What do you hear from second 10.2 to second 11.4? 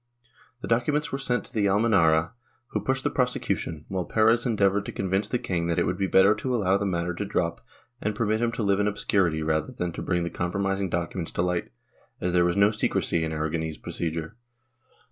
the compromising documents